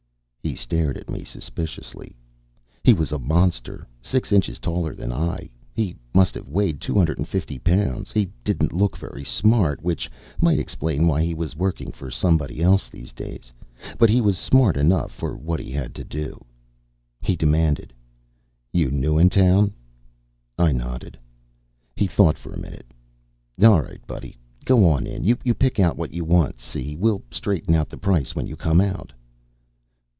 [0.43, 2.15] He stared at me suspiciously.
[2.83, 7.19] He was a monster; six inches taller than I, he must have weighed two hundred
[7.19, 8.11] and fifty pounds.
[8.11, 10.09] He didn't look very smart, which
[10.41, 13.53] might explain why he was working for somebody else these days.
[13.99, 16.43] But he was smart enough for what he had to do.
[17.21, 17.93] He demanded:
[18.73, 19.73] "You new in town?"
[20.57, 21.17] I nodded.
[21.95, 22.87] He thought for a minute.
[23.63, 24.35] "All right, buddy.
[24.65, 25.23] Go on in.
[25.23, 26.95] You pick out what you want, see?
[26.97, 29.13] We'll straighten out the price when you come out."